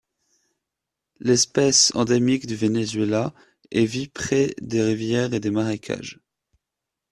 [1.19, 3.35] L'espèce endémique du Venezuela
[3.69, 6.19] et vit près des rivières et des marécages.